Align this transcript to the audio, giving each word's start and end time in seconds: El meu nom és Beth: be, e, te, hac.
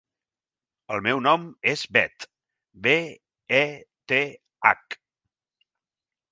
El 0.95 1.03
meu 1.07 1.21
nom 1.25 1.43
és 1.73 1.83
Beth: 1.99 2.25
be, 2.89 2.97
e, 3.61 3.63
te, 4.15 4.21
hac. 4.73 5.01